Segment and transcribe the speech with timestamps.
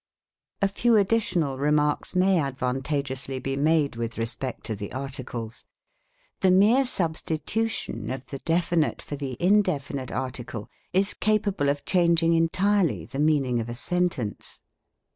[0.63, 5.63] A few additional remarks may advantageously be made with respect to the articles.
[6.39, 12.33] The mere substitu tion of the definite for the indefinite article is capable of changing
[12.33, 14.63] entirely the meaning of a sentence.